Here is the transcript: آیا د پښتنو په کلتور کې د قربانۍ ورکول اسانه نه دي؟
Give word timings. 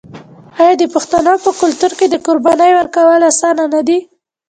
آیا 0.59 0.73
د 0.77 0.83
پښتنو 0.93 1.33
په 1.43 1.51
کلتور 1.61 1.91
کې 1.99 2.05
د 2.09 2.15
قربانۍ 2.25 2.71
ورکول 2.75 3.21
اسانه 3.31 3.65
نه 3.73 3.81
دي؟ 3.87 3.99